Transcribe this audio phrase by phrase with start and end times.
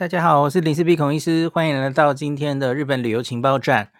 [0.00, 3.92] 大家好，我是林氏璧孔医师，欢迎来到今天的日本旅游情报站。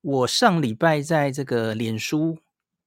[0.00, 2.40] 我上礼拜在这个脸书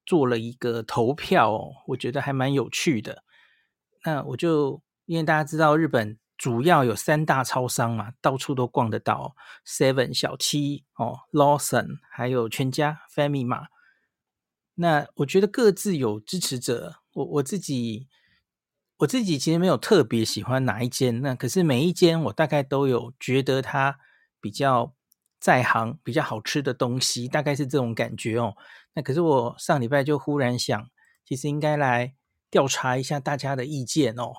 [0.04, 3.24] 做了一个投票，我觉得还蛮有趣的。
[4.04, 9.34] 那我就因为大家知道日本主要有三大超商嘛，到处都逛得到
[9.66, 13.68] ，Seven 小七哦，Lawson 还有全家 Family 嘛。
[14.74, 18.08] 那我觉得各自有支持者，我我自己。
[18.98, 23.98] 我自己其实没有特别喜欢哪一间，那可是每一间我大概都有觉得它
[24.40, 24.94] 比较
[25.38, 28.56] 在行、比较好吃的东西，大概是这种感觉哦。
[28.94, 30.88] 那可是我上礼拜就忽然想，
[31.26, 32.14] 其实应该来
[32.50, 34.32] 调查一下大家的意见哦。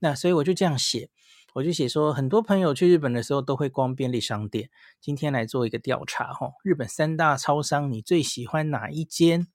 [0.00, 1.08] 那所以我就这样写，
[1.54, 4.70] 我就写说，很多朋友去日本的时候都会逛便利商店，
[5.00, 6.54] 今天来做一个调查哦。
[6.64, 9.46] 日本三大超商，你最喜欢哪一间？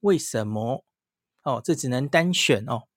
[0.00, 0.84] 为什么？
[1.44, 2.89] 哦，这只能单选哦。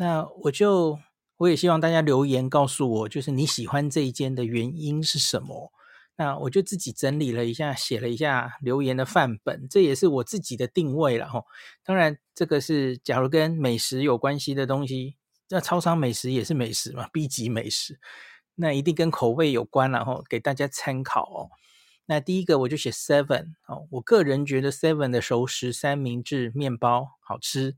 [0.00, 0.98] 那我就
[1.36, 5.70] 我也希望大家留言告诉我，就是你喜欢这一间的原因是什么？
[6.16, 11.44] 那我就自己整理了一下，写了一下留言的范本，这也是我自己的定位了哈。
[11.84, 15.16] 当然，这个是假如跟美食有关系的东西，
[15.50, 18.00] 那超商美食也是美食嘛，B 级美食，
[18.54, 21.50] 那一定跟口味有关了哈，给大家参考哦。
[22.06, 27.76] 那第一个我就写 Seven 哦，我个人觉得 Seven 的熟食三明治面包好吃。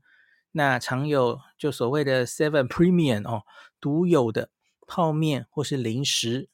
[0.53, 3.43] 那常有就所谓的 Seven Premium 哦，
[3.79, 4.49] 独有的
[4.87, 6.49] 泡面或是零食。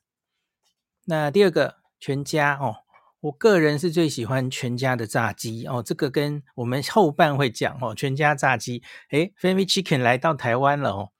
[1.05, 2.77] 那第二个全家哦，
[3.19, 11.11] 我个人是最喜欢全家的炸鸡哦，这个跟我们后半会讲哦，全家炸鸡，诶，Family Chicken 来到台湾了哦。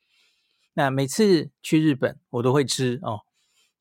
[0.74, 3.22] 那每次去日本我都会吃哦。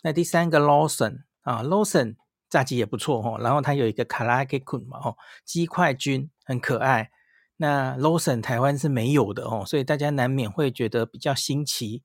[0.03, 2.17] 那第三个 Lawson 啊，Lawson
[2.49, 7.13] 炸鸡也不错哦，然后它有一个卡拉给捆嘛哦，鸡块菌很可爱。
[7.61, 12.03] 那 Lawson 台湾是没有的哦，所以大家难免会觉得比较新奇。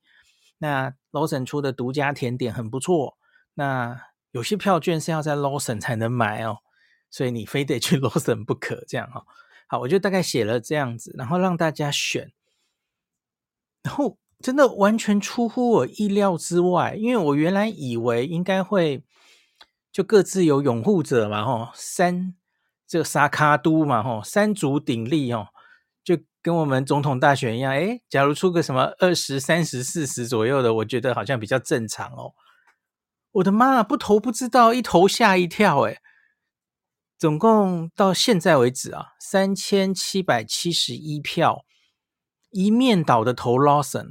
[0.58, 3.16] 那 Lawson 出的独家甜点很不错，
[3.54, 4.00] 那
[4.32, 6.58] 有些票券是要在 Lawson 才能买哦，
[7.08, 9.24] 所以你非得去 Lawson 不可，这样哈。
[9.68, 12.32] 好，我就大概写了这样子，然后让大家选，
[13.82, 19.04] 然后真的完全出乎我意料之外，因为我原来以为应该会
[19.92, 22.34] 就各自有拥护者嘛，吼三。
[22.94, 25.48] 这个萨卡都嘛，吼，三足鼎立哦，
[26.04, 27.72] 就跟我们总统大选一样。
[27.72, 32.34] 诶，假如出个什么二十三十四十左右的，我觉得好像比较正常哦。
[33.32, 35.80] 我的妈，不投不知道，一投吓一跳。
[35.80, 35.98] 诶，
[37.18, 41.64] 总共到现在为止啊，三千七百七十一票，
[42.52, 44.10] 一面倒的投 Lawson。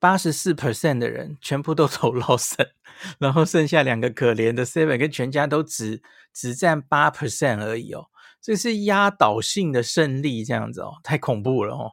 [0.00, 2.70] 八十四 percent 的人全部都投 Lawson，
[3.18, 8.06] 然后剩下两个可怜的 Seven 跟全家都只只占八 percent 而已哦，
[8.40, 11.92] 这是压倒性的胜利，这样子哦，太恐怖了哦。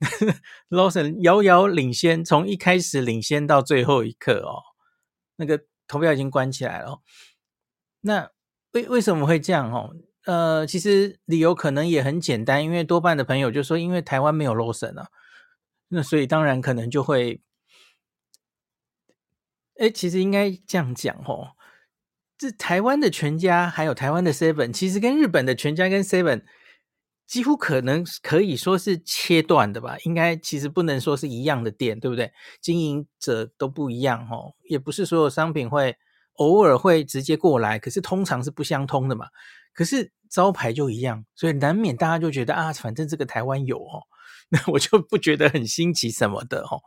[0.70, 4.62] Lawson 遥遥领先，从一开始领先到最后一刻哦，
[5.36, 7.00] 那个投票已经关起来了。
[8.02, 8.30] 那
[8.72, 9.94] 为为什么会这样哦？
[10.24, 15.08] 呃，其实理由可能也很简单，因为多半的朋友就说，因为台湾没有 Lawson 啊。
[15.92, 17.40] 那所以当然可能就会，
[19.76, 21.56] 哎，其实应该这样讲哦，
[22.38, 26.44] 这台湾的全家还有台湾的 Seven，其实跟日本的全家跟 Seven
[27.26, 29.96] 几乎可能可以说是切断的吧？
[30.04, 32.32] 应该其实不能说是一样的店，对不对？
[32.60, 35.96] 经营者都不一样哦，也不是所有商品会
[36.34, 39.26] 偶尔会直接过来，可是通常是不相通的嘛。
[39.72, 44.06] 可是招牌就一样，所以难免大家就觉得啊，反正这个台湾有哦。
[44.52, 46.82] 那我就不觉得很新奇什么的哦。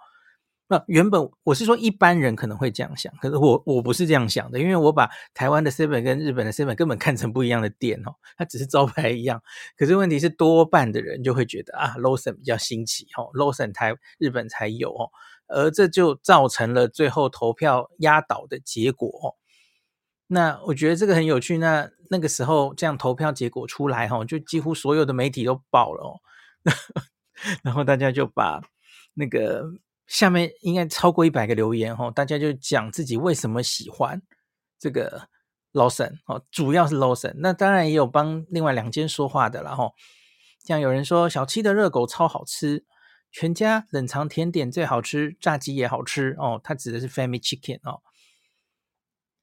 [0.70, 9.44] 那原本我是说一般人可能会这样想，可是我我不是这样想的，因为我把台湾的 Seven 跟日本的 Seven 根本看成不一样的店哦，它只是招牌一样。
[9.78, 15.12] 可是问题是多半的人就会觉得啊，Lawson 比较新奇哦，Lawson 台日本才有哦，
[15.48, 19.36] 而这就造成了最后投票压倒的结果哦。
[20.28, 21.58] 那我觉得这个很有趣。
[21.58, 26.20] 那那个时候这样投票结果出来哈，就几乎所有的媒体都爆了哦。
[27.64, 28.62] 然后大家就把
[29.14, 29.66] 那个
[30.08, 34.22] 下面应该超过一百个留言哦，大家就讲自己为什么喜欢
[34.80, 35.28] 这个
[35.72, 37.34] Lawson 哦，主要是 Lawson。
[37.38, 39.92] 那当然也有帮另外两间说话的了哈。
[40.64, 42.86] 像有人说小七的热狗超好吃，
[43.32, 46.62] 全家冷藏甜点最好吃，炸鸡也好吃哦。
[46.64, 48.02] 他指的是 Family Chicken 哦。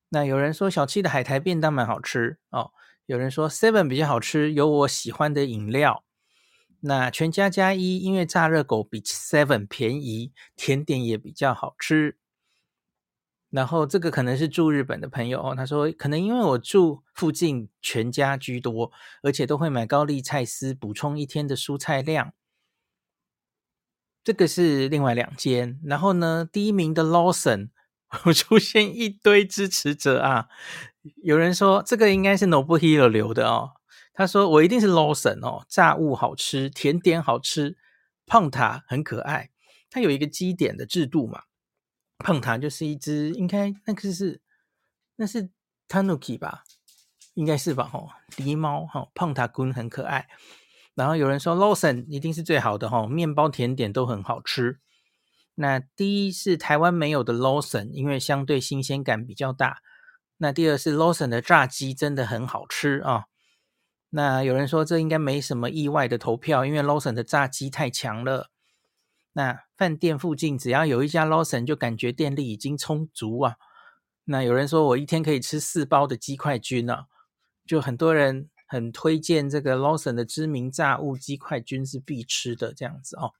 [0.09, 2.73] 那有人说小七的海苔便当蛮好吃哦。
[3.07, 6.05] 有人说 Seven 比较好吃，有我喜欢的饮料。
[6.83, 12.17] 那全家加一，因为炸热狗比 Seven 便宜，甜点也比较好吃。
[13.51, 18.93] 然后这个可能是住日本的朋友哦，他说可能因为我住附近，全家居多，
[19.23, 22.33] 而且都会买高丽菜丝补充一天的蔬菜量。
[24.23, 25.81] 这个是另外两间。
[25.85, 27.71] 然后呢，第一名的 Lawson
[28.35, 30.47] 出现一堆支持者啊。
[31.23, 33.80] 有人说这个应该是 Nobuhiro 留的哦。
[34.21, 37.79] 他说我一定是 Lawson 哦，炸物好吃，甜点好吃，
[38.27, 39.49] 胖塔很可爱。
[39.89, 41.45] 它有一个基点的制度嘛。
[42.19, 44.43] 胖塔就是一只，应该那个是
[45.17, 45.49] 那是
[45.89, 46.65] Tanuki 吧，
[47.33, 47.85] 应该是吧？
[47.85, 50.29] 吼，狸猫哈，胖塔君很可爱。
[50.95, 54.81] 然后有人说 Lawson 一定是最好的哈，面包甜点都很好吃。
[55.55, 59.79] 那第一是台湾没有的 Lawson，因为相对新鲜感比较大。
[60.37, 63.25] 那第二是 Lawson 的炸鸡真的很好吃啊。
[64.11, 68.51] 那有人说这应该没什么意外的投票，因为 Lawson 的炸鸡太强了。
[69.33, 73.55] 那饭店附近只要有一家 Lawson，就感觉电力已经充足啊。
[74.25, 77.07] 那有人说我一天可以吃四包的鸡块菌啊，
[77.65, 83.33] 就很多人很推荐这个 Lawson 的知名炸物鸡块菌是必吃的这样子哦。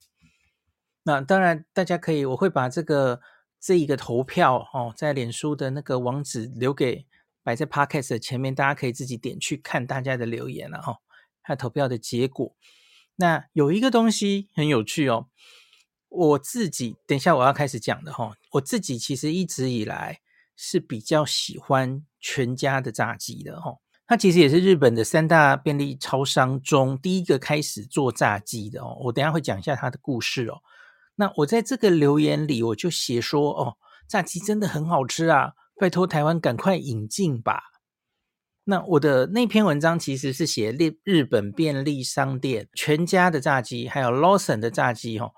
[1.03, 3.21] 那当然大家可以，我会把这个
[3.59, 7.07] 这一个投票哦，在脸书的那个网址留给
[7.43, 10.99] 摆在 Podcast 的前面，大家可以自己点去看大家的留言了哦，
[11.43, 12.55] 还有投票的结果。
[13.17, 15.29] 那有一个东西很有趣哦。
[16.09, 20.19] 我自己等一下我要开始讲的哈，我自己其实一直以来
[20.57, 23.77] 是比较喜欢全家的炸鸡的哈，
[24.09, 28.99] 它其实也是日本的三大便利超商中第一个开始做炸鸡的哦。
[29.05, 30.61] 我等下会讲一下它的故事哦。
[31.15, 33.77] 那我在这个留言里我就写说哦，
[34.09, 37.63] 炸鸡真的很好吃啊，拜托台湾赶快引进吧。
[38.65, 45.33] 那我的那篇文章其实是写日日本便利商店全家的炸鸡，还有 Lawson 的炸鸡哦。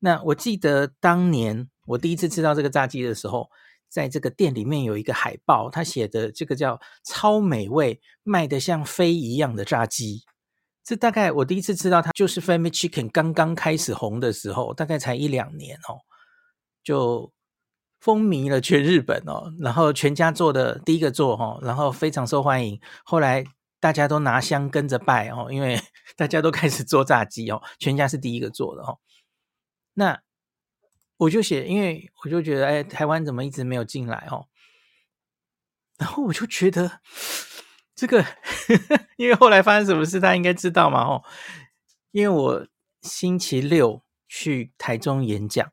[0.00, 3.48] 那我记得当年我第一次吃到这个炸鸡的时候，
[3.88, 10.22] 在这个店里面有一个海报，他写的这个叫“超美味，卖得像飞一样的炸鸡”。
[10.84, 16.04] 这大概我第一次吃到它，就是 Family Chicken 刚刚开始红的时候，大概才一两年哦，
[16.84, 17.32] 就
[18.02, 19.54] 风靡了全日本哦。
[19.60, 22.80] 然后全家做的第一个做哈，然后非常受欢迎。
[23.04, 23.44] 后来
[23.78, 25.80] 大家都拿香跟着拜哦，因为
[26.16, 28.98] 大家都开始做炸鸡哦，全家是第一个做的哦。
[29.94, 30.20] 那
[31.18, 34.48] 我就写，因为我就觉得，哎，台湾怎么一直没有进来哦？
[35.98, 37.00] 然后我就觉得
[37.94, 38.24] 这个，
[39.16, 41.22] 因为后来发生什么事，他应该知道嘛，哦，
[42.10, 42.66] 因为我
[43.02, 45.70] 星期六去台中演讲，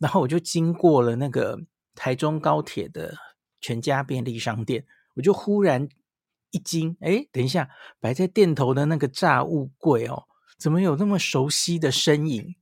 [0.00, 1.56] 然后我就经过了那个
[1.94, 3.14] 台中高铁的
[3.60, 5.86] 全家便利商店，我就忽然
[6.50, 7.68] 一惊，哎，等一下，
[8.00, 10.24] 摆在店头的那个炸物柜哦，
[10.58, 12.56] 怎么有那么熟悉的身影？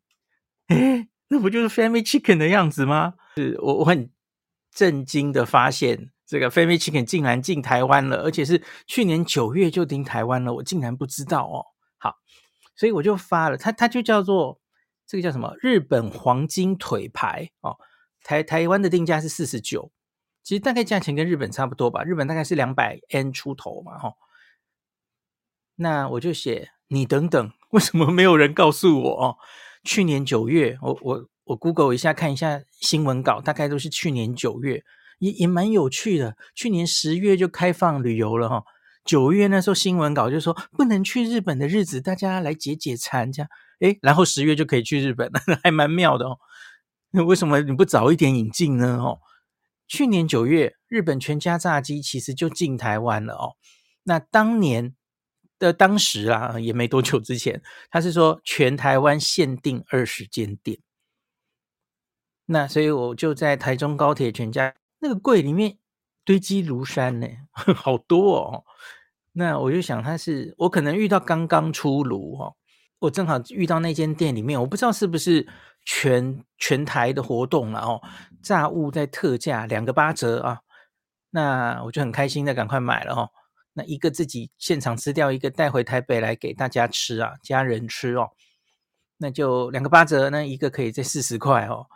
[0.66, 3.14] 诶，那不就是 Family Chicken 的样子吗？
[3.36, 4.10] 是我我很
[4.74, 11.64] 震惊的发现，这个 Family Chicken 竟然进台湾了，而且是去年九月就进台湾了，我竟然不知道哦。
[11.98, 12.16] 好，
[12.74, 14.60] 所以我就发了，它它就叫做
[15.08, 15.56] 这个叫什么？
[15.62, 17.78] 日本黄金腿牌哦，
[18.22, 19.90] 台台湾的定价是四十九，
[20.44, 24.12] 其实大概价钱跟日本差不多吧，日本大概是两百 N 出头嘛，哈、
[25.76, 29.36] 那我就写你等等，为什么没有人告诉我哦？
[29.82, 34.84] 去年九月，我我我 Google 一下看一下新闻稿，大概都是去年九月，
[35.20, 36.36] 也也蛮有趣的。
[36.54, 38.64] 去年十月就开放旅游了哈，
[39.06, 43.48] 九月那时候新闻稿就说不能去日本的日子，大家来解解馋这样。
[43.80, 46.38] 诶，然后十月就可以去日本了， 还蛮妙的哦。
[47.10, 48.98] 那为什么你不早一点引进呢？
[48.98, 49.20] 哦，
[49.86, 53.56] 去年九月，日本全家炸鸡其实就进台湾了哦。
[54.04, 54.94] 那当年。
[55.60, 57.60] 的当时啊，也没多久之前，
[57.90, 60.78] 他是说全台湾限定二十间店，
[62.46, 65.76] 那所以我就在台中高铁全家那个柜里面
[66.24, 67.26] 堆积如山呢，
[67.74, 68.64] 好多哦。
[69.32, 72.54] 那我就想他是我可能遇到刚刚出炉哦，
[73.00, 75.46] 我正好遇到那间店里面，我不知道是不是
[75.84, 78.00] 全全台的活动了哦，
[78.42, 80.60] 炸物在特价两个八折啊，
[81.30, 83.30] 那我就很开心的赶快买了哦。
[83.74, 88.30] 那一个自己现场吃掉，一个带回台北来给大家吃啊，家人吃哦，
[89.18, 91.86] 那就两个八折，那一个可以再四十块哦。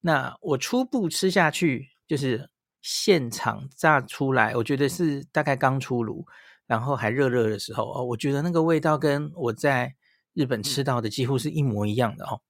[0.00, 2.50] 那我初步吃下去，就是
[2.82, 6.26] 现场炸出来，我觉得是大概刚出炉，
[6.66, 9.94] 然后还热热的时候哦，我觉得那个味道跟我在
[10.34, 12.40] 日本吃到的几乎是一模一样的哦，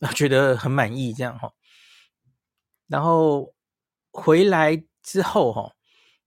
[0.00, 1.52] 我觉得很满意这样哈。
[2.86, 3.54] 然后
[4.10, 5.72] 回来之后哈。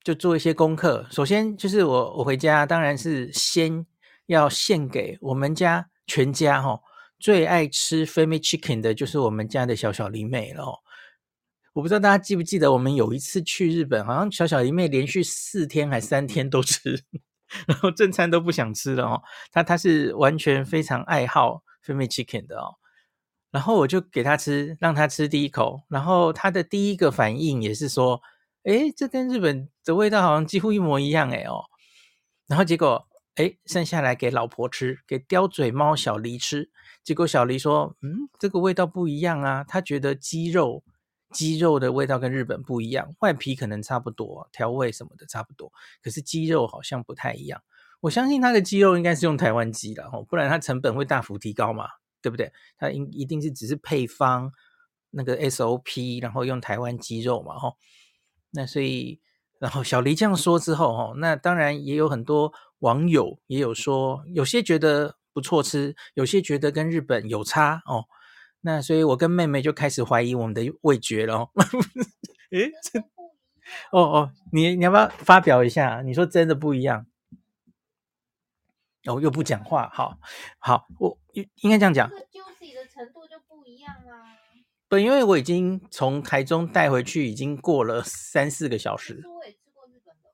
[0.03, 1.05] 就做一些功课。
[1.11, 3.85] 首先就是我我回家，当然是先
[4.27, 6.81] 要献给我们家全家哈、哦、
[7.19, 10.79] 最爱吃 Family Chicken 的，就是我们家的小小梨妹了、哦。
[11.73, 17.03] 我不知道大家记不记得，我们有一次去日本，好像小小梨妹连续四天还三天都吃，
[17.67, 19.21] 然后正餐都不想吃了哦。
[19.51, 22.75] 他他是完全非常爱好 f i m i Chicken 的哦。
[23.51, 28.21] 然后我就给他吃，让他吃第一口，然后他的第一个反应也是说
[28.65, 31.63] ：“诶，这跟日本的味道好像几乎一模一样。”诶哦，
[32.47, 36.69] 然后结果诶，剩下来给老婆吃，给叼嘴猫小黎吃，
[37.03, 40.83] 结果小黎说：“嗯，这个味道不一样啊。”他觉得鸡肉
[41.31, 47.61] 鸡肉的味道跟日本不一样，外皮可能差不多，调味什么的差不多，可是鸡肉好像不太一样。
[48.01, 51.87] 我相信它的鸡肉应该是用台湾鸡的哦，不然它成本会大幅提高嘛。
[52.19, 52.51] 对不对？
[52.77, 54.51] 它应一定是只是配方
[55.11, 57.77] 那个 SOP，然后用台湾鸡肉嘛，吼。
[58.49, 59.21] 那所以，
[59.59, 68.05] 然后小黎这样说之后，吼，那当然也有很多网友也有说，有些觉得不错吃，有些觉得跟日本有差哦。
[68.67, 71.49] 那所以我跟妹妹就开始怀疑我们的味觉了。
[72.51, 72.99] 诶，这，
[73.93, 76.01] 哦哦，你你要不要发表一下？
[76.01, 77.07] 你说真的不一样？
[79.05, 80.19] 哦，又不讲话，好
[80.59, 82.09] 好，我应该这样讲。
[82.09, 84.35] 这个 juicy 的程度就不一样啊。
[84.89, 89.23] 对，因为我已经从台中带回去，已经过了三四个小时。
[89.25, 90.33] 我也吃过日本的。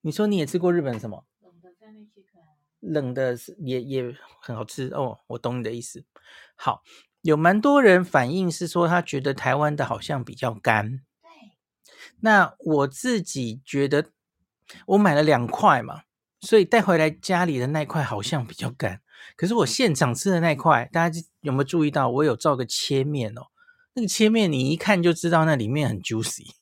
[0.00, 1.24] 你说你也吃过日本什么？
[1.40, 1.70] 冷的。
[2.80, 6.02] 冷的也也很好吃哦，我懂你的意思。
[6.62, 6.82] 好，
[7.22, 11.00] 有蛮多人反映是说他觉得台湾的好像比较干。
[11.22, 11.30] 对。
[12.20, 14.10] 那我自己觉得，
[14.86, 16.02] 我买了两块嘛。
[16.42, 19.02] 所以带回来家里的那块好像比较干，
[19.36, 22.08] 可是我现场吃的那块，大家有没有注意到？
[22.08, 23.42] 我有照个切面哦，
[23.92, 26.52] 那个切面你一看就知道那里面很 juicy，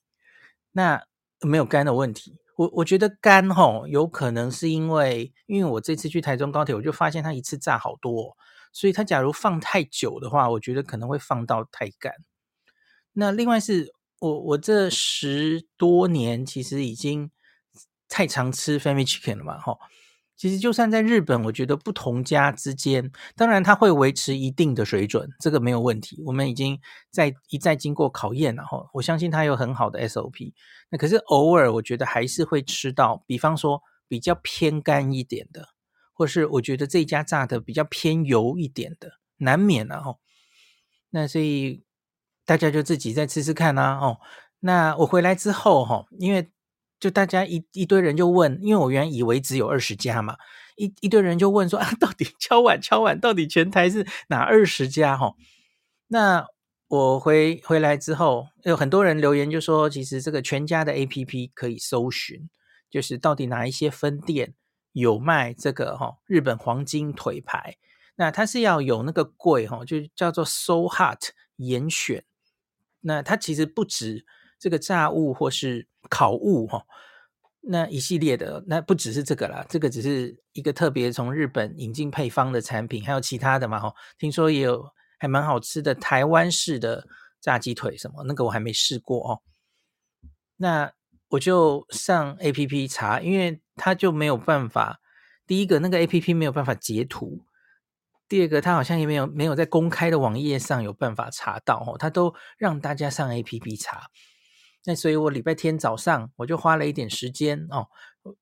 [0.72, 1.04] 那
[1.42, 2.40] 没有干的问题。
[2.56, 8.36] 我我觉得干吼，有可能是因为，因为我这次去台中高铁，我就发现它一次炸好多，
[8.78, 12.12] 所以它假如放太久的话，我觉得可能会放到太干。
[13.12, 17.30] 那另外是我我这十多年其实已经。
[18.10, 19.76] 太常吃 Family Chicken 了嘛，哈，
[20.34, 26.22] 其实就算在日本，我觉得不同家之间，当然它会维持一定的水准，这个没有问题。
[26.24, 26.80] 我们已经
[27.10, 30.54] 在一再经过考验了，哈，我相信它有很好的 SOP。
[30.88, 35.68] 那可是偶尔，我觉得还是会吃到，比方说比较偏干一点的，
[36.18, 40.16] 或是我觉得这家炸的比较偏油一点的，难免了，哈。
[41.10, 41.84] 那所以
[42.44, 44.18] 大家就自己再吃吃看啦，哦。
[44.60, 46.50] 那我回来之后，哈，因为。
[47.00, 50.36] 就大家一一堆人就问，因为我原以为只有二十家嘛，
[50.74, 55.36] 一一堆人就问说啊，到底敲碗敲碗，到底全台是哪二十家齁？
[56.08, 56.44] 那
[56.88, 62.50] 我回回来之后，有很多人留言就说，其实这个全家的 APP 可以搜寻，
[62.90, 64.54] 就是到底哪一些分店
[64.92, 67.76] 有卖这个齁日本黄金腿排，
[68.16, 72.24] 那它是要有那个柜齁，就叫做 So Hot 严选，
[73.00, 74.24] 那它其实不止
[74.58, 75.86] 这个炸物或是。
[76.10, 76.86] 烤物哈，
[77.60, 83.92] 那一系列的那不只是这个啦，这个只是一个特别从日本引进配方的产品，还有其他的嘛哈。
[84.16, 87.06] 听说也有还蛮好吃的台湾式的
[87.42, 89.42] 炸鸡腿什么，那个我还没试过哦。
[90.56, 90.90] 那
[91.28, 95.00] 我就上 APP 查，因为它就没有办法。
[95.46, 97.46] 第一个，那个 APP 没有办法截图；
[98.28, 104.08] 第二个，它好像也没有没有在公开的网页上有办法查到哦，它都让大家上 APP 查。
[104.84, 107.88] 那所以，我礼拜天早上我就花了一点时间哦，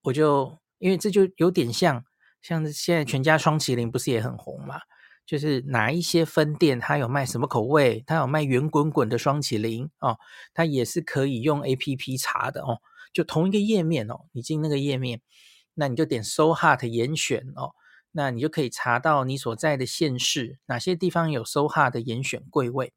[0.02, 2.04] 我就因为这就有点像，
[2.42, 4.80] 像现在全家双麒麟不是也很红嘛？
[5.24, 10.18] 就是哪一些分店它有卖什么口味，它有卖圆滚滚的双麒麟哦，
[10.54, 12.78] 它也是可以用 APP 查的哦。
[13.16, 15.22] 就同一个页面哦，你进那个页面，
[15.72, 17.72] 那你就点 So Hot 严选哦，
[18.12, 22.92] 那你就可以查到你所在的县市哪些地方有 So Hot 的严选柜位。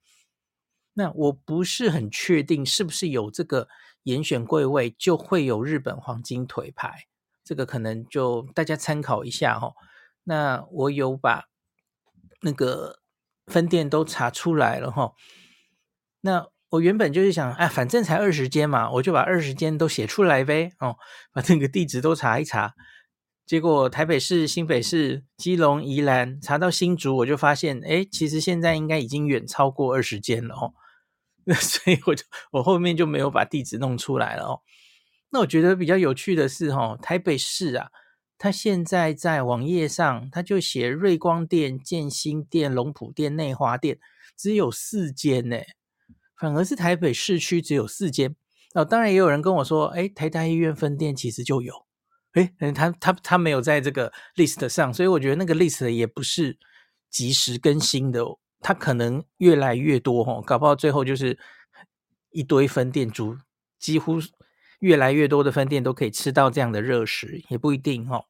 [0.91, 3.69] 那我不是很确定是不是有这个
[4.03, 7.05] 严选柜位就会有日本黄金腿牌，
[7.45, 9.73] 这个可能就大家参考一下哦。
[10.25, 11.45] 那我有把
[12.41, 12.99] 那个
[13.47, 15.13] 分店都查出来了哈。
[16.19, 20.97] 那我原本就是想，哎，反正才二十间嘛，我就把二十间都写出来呗哦，
[21.33, 22.73] 把那个地址都查一查。
[23.45, 30.73] 结果台北市、新北市、基隆、宜兰查到新竹，我就发现，哎，其实现在应该已经远超过二十间了哦。
[31.45, 34.61] 那所以我就我后面就没有把地址弄出来了哦。
[35.31, 37.87] 那我觉得比较有趣的是哈，台北市啊，
[38.37, 43.97] 它现在在网页上，它就写瑞光店、建新店、龙埔店、内华店，
[44.37, 45.57] 只有四间呢，
[46.39, 48.35] 反而是台北市区只有四间。
[48.73, 51.73] 哦，当然也有人跟我说，哎，台大医院分店其实就有，
[52.33, 56.57] 哎，他他他没有在这个 list 上，所以我觉得那个 list 也不是
[57.09, 58.39] 及时更新的哦。
[58.61, 61.39] 它可能越来越多哈，搞不好最后就是
[62.31, 63.37] 一堆分店主，
[63.79, 64.17] 几乎
[64.79, 68.25] 越来越多的分店都可以吃到这样的热食，也不一定哈。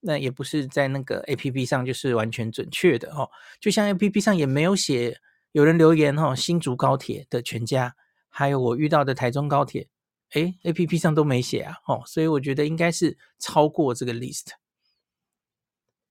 [0.00, 3.30] 那也不是在那个 APP 上就是完全准确的哦。
[3.60, 5.16] 就像 APP 上也没有写，
[5.52, 7.94] 有人留言哦，新竹高铁的全家，
[8.28, 9.88] 还有我遇到的台中高铁，
[10.32, 14.48] 诶 APP 上都没写啊，哦，所以我觉得应该是超过这个 list。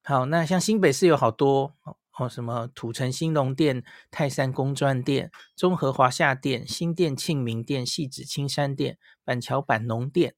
[0.03, 1.75] 好，那像新北市有好多
[2.17, 10.35] 哦，什么土城兴隆店、泰山公专店、中和华夏店、新店庆明店、汐止青山店、板桥板农店。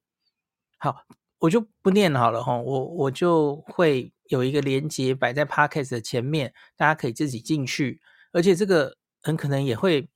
[0.77, 1.05] 好，
[1.39, 8.01] 我就不念好了哈，我我就会有一个连接摆在 Podcast 的前面，大家可以自己进去，
[8.33, 10.09] 而且这个很可能也会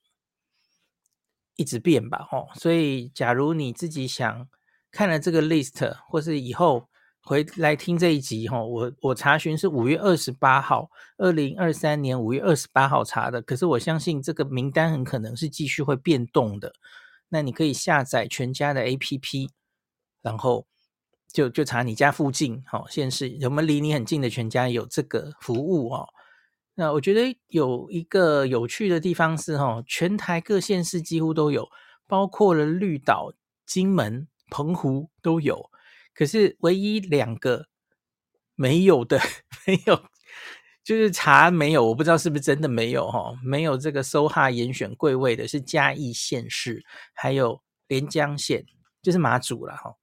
[1.56, 4.50] 一直变吧，哦，所以假如你自己想
[4.92, 6.90] 看了这个 list，或是以后。
[7.24, 16.72] 回来听这一集哈，我我查询是五月二十八号，二零二三年五月二十八号查的，可是我相信这个名单很可能是继续会变动的。
[17.28, 19.50] 那你可以下载全家的 APP，
[20.22, 20.66] 然后
[21.34, 26.08] 就就查你家附近，好，县市有没有离你很近的全家有这个服务哦。
[26.80, 31.68] 那我觉得有一个有趣的地方是哈，全台各县市几乎都有，
[32.06, 33.34] 包括了绿岛、
[33.66, 35.72] 金门、澎湖都有。
[36.14, 37.66] 可是唯一两个
[38.54, 39.20] 没有的，
[39.66, 40.04] 没有，
[40.84, 48.64] 就是查没有，我不知道是不是真的没有哈，没有这个 SOHA 严选贵位的是嘉义县市，还有连江县，
[49.02, 49.96] 就是马祖了哈，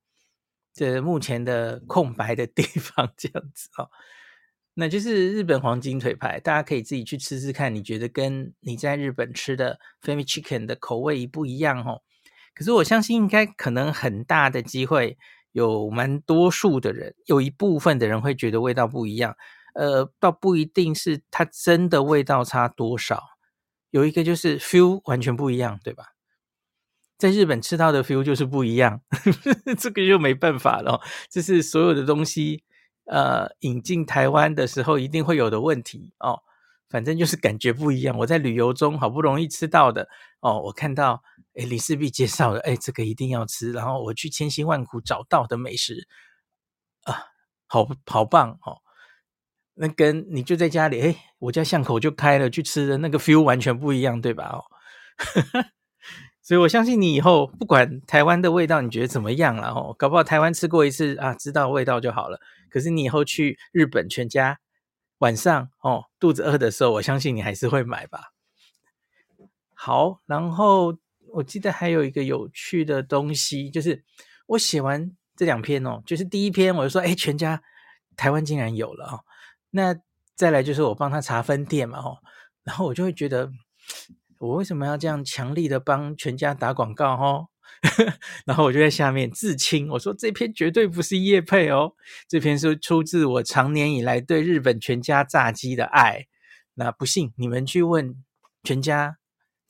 [0.73, 3.89] 这目前的空白的地方 这样子哈，
[4.75, 12.03] 那就是日本黄金腿排，大家可以自己去吃吃看，你觉得跟你在日本吃的 Family Chicken 的口味一不一样哦？
[12.55, 15.17] 可是我相信应该可能很大的机会。
[15.53, 19.37] 有蛮多数的人，有一部分的人会觉得味道不一样，
[19.75, 23.23] 呃，倒不一定是它真的味道差多少。
[23.91, 26.07] 有一个就是 feel 完全不一样，对吧？
[27.17, 29.01] 在日本吃到的 feel 就是不一样，
[29.79, 31.01] 这个就没办法了。
[31.31, 32.65] 这是所有的东西，
[33.07, 36.41] 呃，引进台湾的时候一定会有的问题哦。
[36.89, 38.17] 反正就是感觉不一样。
[38.19, 40.09] 我在旅游中好不容易吃到的
[40.41, 41.23] 哦，我看到。
[41.57, 43.71] 哎，李世璧介绍的，哎，这个一定要吃。
[43.71, 46.09] 然后我去千辛万苦找到的美食
[47.05, 47.27] 啊，
[47.69, 48.83] 好好棒哦！
[49.75, 54.49] 那跟你就在家里，哎，我家巷口就开了，去吃的那个 feel 完全不一样，对吧？
[54.49, 54.65] 哦，
[56.45, 59.71] 所以我相信你以后不管台湾的味道，你觉得怎么样了？
[59.71, 62.39] 哦，搞不好台湾吃过一次啊，知道味道就好了。
[62.71, 64.61] 可是你以后去日本全家
[65.19, 68.33] 晚上哦，肚子饿的时候，我相信你还是会买吧。
[69.73, 70.97] 好，然后。
[71.37, 74.05] 我记得还有一个有趣的东西，就是
[74.47, 77.61] 我写完这两篇哦，就是第一篇我就说，哎，全家
[78.17, 79.25] 台湾竟然有了哦。
[79.71, 79.97] 那
[80.37, 82.19] 再来就是我帮他查分店嘛，哦，
[82.63, 83.51] 然后我就会觉得，
[84.39, 87.49] 我为什么要这样强力的帮全家打广告哦？
[88.47, 91.93] 然后我就在下面自清，我说这篇绝对不是叶配哦，
[92.29, 96.27] 这篇是出自我长年以来对日本全家炸鸡的爱。
[96.75, 98.25] 那不信你们去问
[98.63, 99.17] 全家。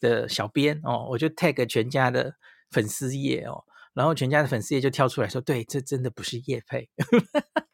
[0.00, 2.35] 的小编哦，我就 tag 全家的
[2.70, 6.90] 粉丝页哦，然后全家的粉丝页就跳出来说：“对，这真的不是叶配。”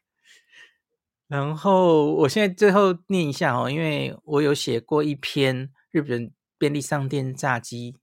[1.26, 7.96] 然后我现在最后念一下哦，因为我有写过一篇日本便利商店炸鸡，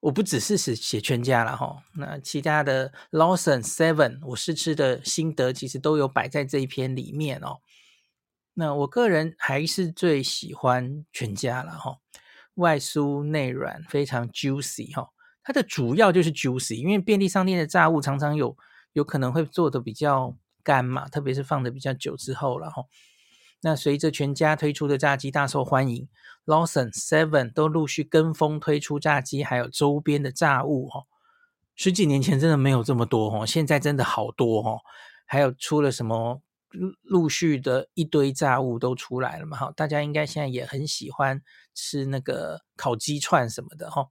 [0.00, 7.58] 我不只是写写全家了哈、那其他的 Lawson Seven 我试吃的心得其实都有摆在这一篇里面哦。
[8.54, 11.98] 那我个人还是最喜欢全家了哈、
[12.54, 15.10] 外酥内软，非常 juicy 哈。
[15.44, 18.56] 它的主要就是 juicy，因为便利商店的炸物常常有
[18.94, 22.82] 有可能会做的比较干嘛，特别是放的比较久之后了哈。
[23.60, 26.08] 那随着全家推出的炸鸡大受欢迎
[26.46, 31.06] ，Lawson Seven 都陆续跟风推出炸鸡，还有周边的炸物哦。
[31.74, 34.80] 十几年前真的没有这么多哦，现在真的好多哦。
[35.26, 36.42] 还有出了什么？
[37.02, 41.42] 陆续的一堆炸物都出来了嘛，哈，大家应该现在也很喜欢
[41.74, 44.08] 吃那个烤鸡串什么的，哈。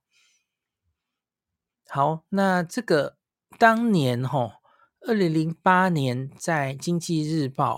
[1.88, 3.18] 好，那这个
[3.60, 4.56] 当年，哈，
[5.02, 7.78] 二零零八年在《经济日报》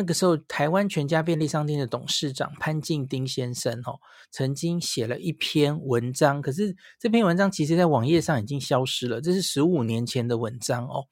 [0.00, 11.04] 那个时候，台湾全家便利商店的董事长潘敬丁先生，哦，曾经写了一篇文章，可是这篇文章其实在网页上已经消失了，这是十五年前的文章哦。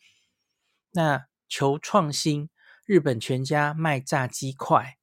[0.93, 2.49] 那求创新。
[2.87, 4.97] 日本全家卖炸鸡块，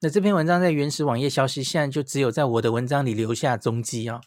[0.00, 4.20] 那这篇文章在原始网页消息，现在就只有在我的文章里留下踪迹啊。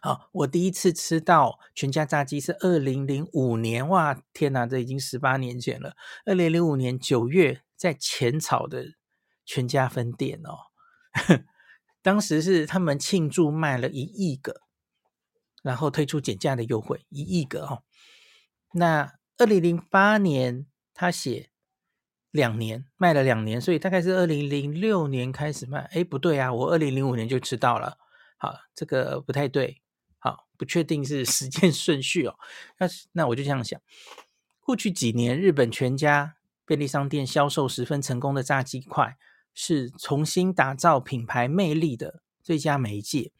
[0.00, 5.96] 好，我第一次吃到全家炸鸡是二零零五年，哇，天哪，这已经十八年前了。
[6.26, 8.94] 二零零五年九月，在浅草的
[9.44, 10.58] 全家分店哦，
[12.02, 14.60] 当时是他们庆祝卖了一亿个，
[15.62, 17.82] 然后推出减价的优惠，一亿个哦。
[18.72, 20.66] 那二零零八年。
[20.96, 21.50] 他写
[22.30, 25.80] 两年，卖了两年，所以大概是二零零六年开始卖。
[25.92, 27.98] 哎，不对啊，我二零零五年就知道了。
[28.38, 29.82] 好，这个不太对。
[30.24, 32.36] 好，不确定是时间 顺序哦。
[32.78, 33.78] 那那我就这样想，
[34.58, 39.18] 过去几年日本全家便利商店销售十分成功的炸鸡块，
[39.52, 43.32] 是重新打造品牌魅力的最佳媒介。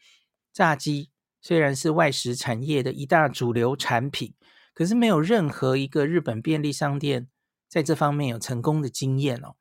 [0.53, 1.09] 炸鸡
[1.41, 4.35] 虽然是外食产业的一大主流产品，
[4.75, 7.27] 可是没有任何一个日本便利商店
[7.67, 9.55] 在这方面有成功的经验哦。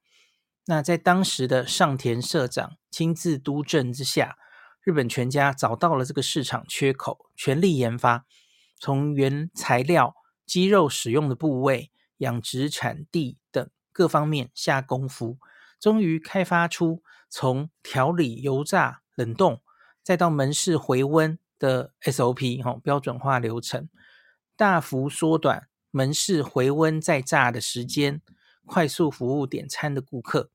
[0.66, 4.36] 那在当时的上田社长亲自督政之下，
[4.84, 8.26] 日本全家找到了这个市场缺口，全力研发，
[8.78, 15.38] 从原材料、鸡肉使用的部位、养殖产地等各方面下功夫，
[15.80, 19.62] 终于开发出从调理、油炸、冷冻，
[20.02, 23.88] 再到门市回温的 SOP 哈标准化流程，
[24.54, 28.20] 大幅缩短门市回温再炸的时间，
[28.66, 30.50] 快速服务点餐的顾客，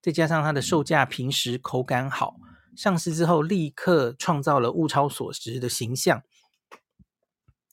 [0.00, 2.34] 再加上它的售价平实，口感好。
[2.76, 6.22] 上市之后，立刻创造了物超所值的形象，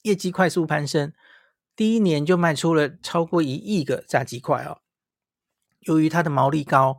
[0.04, 1.14] 业绩快速攀升，
[1.76, 4.82] 第一年就卖出了超过一亿个炸鸡块哦。
[5.82, 6.98] 由于它的毛利高，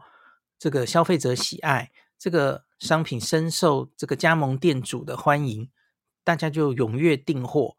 [0.59, 5.71] 这个消费者喜爱，这个商品深受这个加盟店主的欢迎，
[6.25, 7.77] 大家就踊跃订货，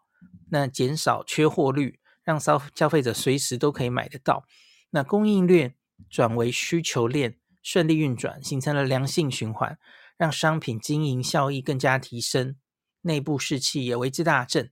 [0.51, 4.45] 那减少缺货率，让消消费者随时都可以买得到，
[4.91, 5.75] 那供应链
[6.09, 9.79] 转为需求链，顺利运转，形成了良性循环。
[10.21, 12.55] 让商品经营效益更加提升，
[13.01, 14.71] 内部士气也为之大振。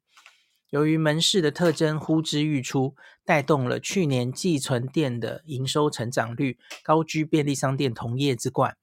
[0.70, 8.78] 由于门市的特征呼之欲出，带动了去年寄存店的营收成长率高居便利商店同业之冠。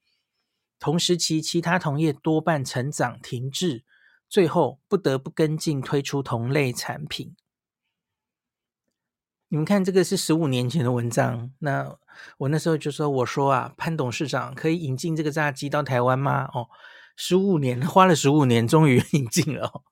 [0.81, 3.85] 同时期其他同业多半成长停滞，
[4.29, 7.37] 最后不得不跟进推出同类产品。
[9.49, 11.53] 你们看，这个是十五年前的文章。
[11.61, 11.97] 那
[12.39, 16.69] 我那时候就说：“我说啊，潘董事长可以引进这个炸鸡到台湾吗？”哦，
[17.15, 19.83] 十五年，花了十五年，终于 引进了。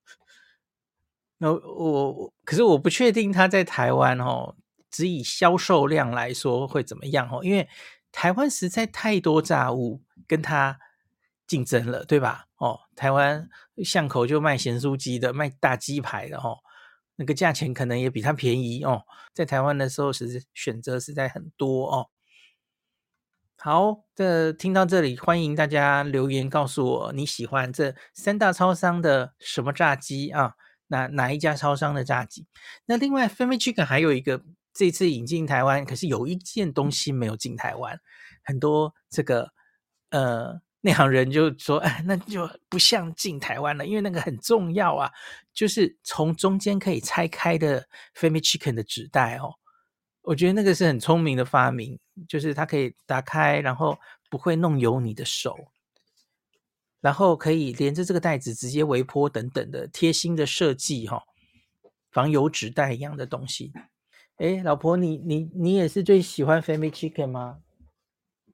[1.38, 4.56] 那我可是我不确定他在台湾哦，
[4.90, 7.44] 只以销售量来说会怎么样哦？
[7.44, 7.68] 因为
[8.10, 10.78] 台湾实在太多炸物跟他
[11.46, 12.46] 竞争了，对吧？
[12.56, 13.48] 哦，台湾
[13.84, 16.58] 巷口就卖咸酥鸡的，卖大鸡排的哦。
[17.16, 22.09] 那个价钱可能也比它便宜哦，在台湾的时候，其实选择实在很多哦。
[23.57, 30.55] 好，这听到这里，欢迎大家留言告诉我你喜欢这三大超商的什么炸鸡啊？
[30.88, 32.46] 哪哪一家超商的炸鸡？
[32.87, 38.00] 那另外，Family Chicken 还有一个这次引进台湾，可是有一件东西没有进台湾，
[38.44, 39.53] 很多这个
[40.11, 40.61] 呃。
[40.84, 45.10] 内行人就说：“哎，那就不像进台湾了，因为那个很重要啊，
[45.54, 49.54] 就是从中间可以拆开的 Family Chicken 的纸袋哦。
[50.20, 55.56] 我觉得那个是很聪明的发明，就是它可以打开，然后不会弄油你的手，
[57.00, 61.22] 然后可以连着这个袋子直接微波等等的贴心的设计哈、哦，
[62.10, 63.72] 防油纸袋一样的东西。
[64.36, 67.60] 哎，老婆，你你你也是最喜欢 Family Chicken 吗？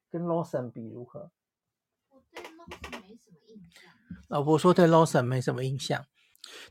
[0.08, 1.32] 跟 Lawson 比如何？”
[4.28, 6.06] 老婆说对 Lawson 没什么印象。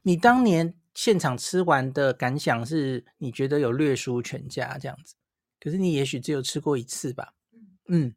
[0.03, 5.15] 你当年现场吃完的感想是，你觉得有略输全家这样子。
[5.59, 7.33] 可是你也许只有吃过一次吧？
[7.89, 8.15] 嗯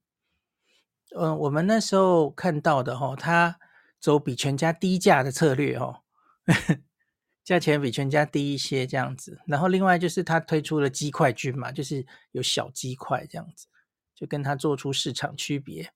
[1.16, 3.58] 嗯，我们那时候看到的哈，他
[4.00, 6.02] 走比全家低价的策略哦，
[7.44, 9.40] 价钱比全家低一些这样子。
[9.46, 13.66] 然后另外就是他推出了鸡块菌嘛，就是有小鸡块这样子，
[14.14, 15.92] 就跟他做出市场区别。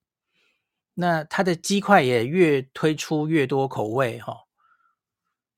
[0.99, 4.37] 那它的鸡块也越推出越多口味哈、哦，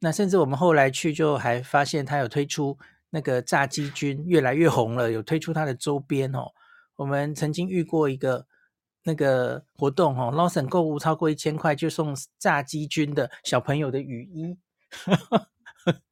[0.01, 2.77] 那甚至我们后来去就还发现它有推出
[3.11, 6.53] 那个炸鸡君越来越红了，有推出它的周边哦。
[6.96, 8.48] 我们曾经遇过一个
[9.05, 14.59] 那个活动哦，Lawson 购物超过一千块就送炸鸡君的小朋友的雨衣，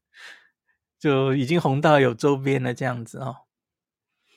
[1.01, 3.39] 就已经红到有周边了这样子哦。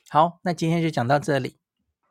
[0.09, 1.58] 好，那今天就讲到这里。